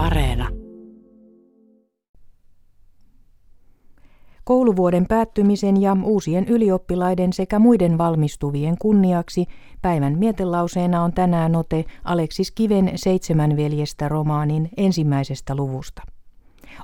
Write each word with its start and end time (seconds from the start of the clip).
Areena. 0.00 0.48
Kouluvuoden 4.44 5.06
päättymisen 5.08 5.82
ja 5.82 5.96
uusien 6.04 6.48
ylioppilaiden 6.48 7.32
sekä 7.32 7.58
muiden 7.58 7.98
valmistuvien 7.98 8.78
kunniaksi 8.78 9.46
päivän 9.82 10.18
mietelauseena 10.18 11.02
on 11.02 11.12
tänään 11.12 11.56
ote 11.56 11.84
Aleksis 12.04 12.50
Kiven 12.50 12.92
Seitsemän 12.94 13.56
veljestä 13.56 14.08
romaanin 14.08 14.68
ensimmäisestä 14.76 15.54
luvusta. 15.54 16.02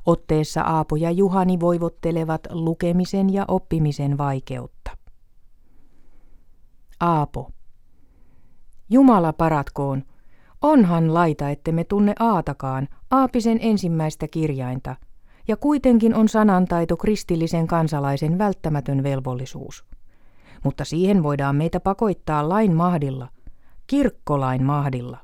Otteessa 0.07 0.61
Aapo 0.61 0.97
ja 0.97 1.11
Juhani 1.11 1.61
voivottelevat 1.61 2.41
lukemisen 2.51 3.33
ja 3.33 3.45
oppimisen 3.49 4.19
vaikeutta. 4.19 4.91
Aapo. 7.01 7.51
Jumala 8.91 9.33
paratkoon, 9.33 10.03
onhan 10.67 11.15
laita, 11.15 11.51
ette 11.51 11.73
me 11.73 11.85
tunne 11.85 12.15
Aatakaan, 12.19 12.89
Aapisen 13.11 13.59
ensimmäistä 13.63 14.29
kirjainta, 14.29 14.97
ja 15.49 15.57
kuitenkin 15.57 16.15
on 16.15 16.29
sanantaito 16.29 16.97
kristillisen 16.97 17.67
kansalaisen 17.67 18.39
välttämätön 18.39 19.03
velvollisuus. 19.03 19.85
Mutta 20.65 20.85
siihen 20.85 21.23
voidaan 21.23 21.57
meitä 21.57 21.81
pakoittaa 21.81 22.49
lain 22.49 22.75
mahdilla, 22.75 23.29
kirkkolain 23.87 24.65
mahdilla. 24.65 25.19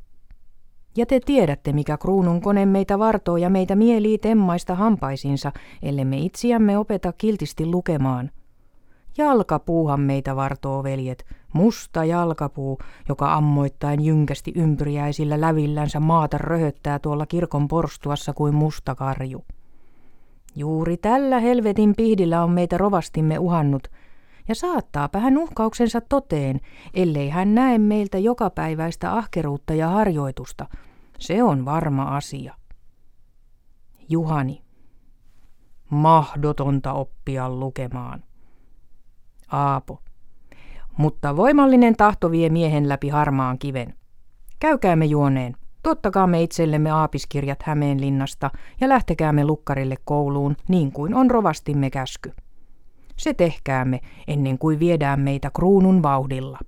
Ja 0.97 1.07
te 1.07 1.21
tiedätte, 1.21 1.73
mikä 1.73 1.97
kruunun 1.97 2.41
kone 2.41 2.67
meitä 2.67 2.99
vartoo 2.99 3.37
ja 3.37 3.51
meitä 3.51 3.77
mielii 3.77 4.19
temmaista 4.19 4.75
hampaisinsa, 4.75 5.53
ellemme 5.83 6.19
itsiämme 6.19 6.79
opeta 6.79 7.13
kiltisti 7.13 7.67
lukemaan– 7.67 8.31
Jalkapuuhan 9.19 10.01
meitä 10.01 10.37
vartoo, 10.37 10.83
veljet, 10.83 11.27
musta 11.53 12.05
jalkapuu, 12.05 12.79
joka 13.09 13.35
ammoittain 13.35 14.05
jynkästi 14.05 14.53
ympyriäisillä 14.57 15.41
lävillänsä 15.41 16.01
maata 16.01 16.39
röhöttää 16.39 16.99
tuolla 16.99 17.27
kirkon 17.27 17.69
porstuassa 17.69 18.33
kuin 18.33 18.55
musta 18.55 18.95
karju. 18.95 19.45
Juuri 20.57 20.97
tällä 20.97 21.41
helvetin 21.41 21.95
pihdillä 21.97 22.45
on 22.45 22.51
meitä 22.51 22.79
rovastimme 22.79 23.39
uhannut, 23.39 23.89
ja 24.49 24.55
saattaapa 24.55 25.19
hän 25.19 25.39
uhkauksensa 25.39 26.01
toteen, 26.01 26.61
ellei 26.95 27.29
hän 27.29 27.55
näe 27.55 27.79
meiltä 27.79 28.19
jokapäiväistä 28.19 29.13
ahkeruutta 29.13 29.75
ja 29.75 29.89
harjoitusta. 29.89 30.67
Se 31.19 31.43
on 31.43 31.65
varma 31.65 32.17
asia. 32.17 32.55
Juhani. 34.09 34.63
Mahdotonta 35.91 36.93
oppia 36.93 37.51
lukemaan. 37.51 38.23
Aapo. 39.53 39.99
Mutta 40.97 41.37
voimallinen 41.37 41.97
tahto 41.97 42.31
vie 42.31 42.49
miehen 42.49 42.89
läpi 42.89 43.09
harmaan 43.09 43.59
kiven. 43.59 43.95
Käykäämme 44.59 45.05
juoneen. 45.05 45.57
Tuottakaamme 45.83 46.43
itsellemme 46.43 46.91
aapiskirjat 46.91 47.63
Hämeenlinnasta 47.63 48.51
ja 48.81 48.89
lähtekäämme 48.89 49.45
lukkarille 49.45 49.97
kouluun 50.05 50.57
niin 50.69 50.93
kuin 50.93 51.15
on 51.15 51.31
rovastimme 51.31 51.91
käsky. 51.91 52.33
Se 53.17 53.35
tehkäämme 53.35 54.01
ennen 54.29 54.59
kuin 54.59 54.79
viedään 54.79 55.21
meitä 55.21 55.51
kruunun 55.55 56.03
vauhdilla. 56.03 56.59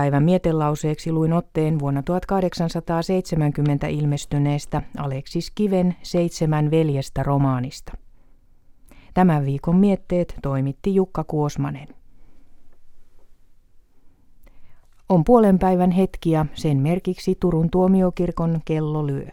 Päivän 0.00 0.22
mietelauseeksi 0.22 1.12
luin 1.12 1.32
otteen 1.32 1.78
vuonna 1.78 2.02
1870 2.02 3.86
ilmestyneestä 3.86 4.82
Aleksis 4.98 5.50
Kiven 5.54 5.96
Seitsemän 6.02 6.70
veljestä 6.70 7.22
romaanista. 7.22 7.92
Tämän 9.14 9.44
viikon 9.46 9.76
mietteet 9.76 10.34
toimitti 10.42 10.94
Jukka 10.94 11.24
Kuosmanen. 11.24 11.88
On 15.08 15.24
puolen 15.24 15.58
päivän 15.58 15.90
hetkiä, 15.90 16.46
sen 16.54 16.76
merkiksi 16.76 17.36
Turun 17.40 17.70
tuomiokirkon 17.70 18.60
kello 18.64 19.06
lyö. 19.06 19.26